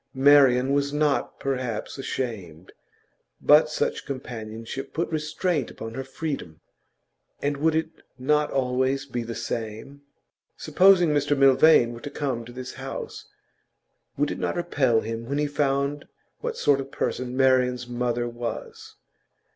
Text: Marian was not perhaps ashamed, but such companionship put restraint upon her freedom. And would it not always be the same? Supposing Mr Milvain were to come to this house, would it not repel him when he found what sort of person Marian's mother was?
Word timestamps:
Marian 0.15 0.73
was 0.73 0.91
not 0.91 1.39
perhaps 1.39 1.99
ashamed, 1.99 2.71
but 3.39 3.69
such 3.69 4.03
companionship 4.07 4.93
put 4.95 5.07
restraint 5.11 5.69
upon 5.69 5.93
her 5.93 6.03
freedom. 6.03 6.59
And 7.39 7.57
would 7.57 7.75
it 7.75 7.91
not 8.17 8.49
always 8.49 9.05
be 9.05 9.21
the 9.21 9.35
same? 9.35 10.01
Supposing 10.57 11.09
Mr 11.09 11.37
Milvain 11.37 11.93
were 11.93 12.01
to 12.01 12.09
come 12.09 12.45
to 12.45 12.51
this 12.51 12.73
house, 12.73 13.27
would 14.17 14.31
it 14.31 14.39
not 14.39 14.55
repel 14.55 15.01
him 15.01 15.29
when 15.29 15.37
he 15.37 15.45
found 15.45 16.07
what 16.39 16.57
sort 16.57 16.79
of 16.79 16.89
person 16.91 17.37
Marian's 17.37 17.87
mother 17.87 18.27
was? 18.27 18.95